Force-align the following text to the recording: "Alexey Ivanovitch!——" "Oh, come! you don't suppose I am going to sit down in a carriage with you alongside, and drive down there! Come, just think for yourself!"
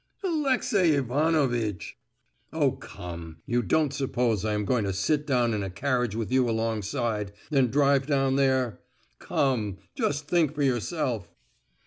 "Alexey 0.23 0.95
Ivanovitch!——" 0.95 1.95
"Oh, 2.51 2.71
come! 2.71 3.37
you 3.45 3.61
don't 3.61 3.93
suppose 3.93 4.43
I 4.43 4.53
am 4.55 4.65
going 4.65 4.83
to 4.85 4.93
sit 4.93 5.27
down 5.27 5.53
in 5.53 5.61
a 5.61 5.69
carriage 5.69 6.15
with 6.15 6.31
you 6.31 6.49
alongside, 6.49 7.31
and 7.51 7.69
drive 7.69 8.07
down 8.07 8.35
there! 8.35 8.79
Come, 9.19 9.77
just 9.93 10.27
think 10.27 10.55
for 10.55 10.63
yourself!" 10.63 11.35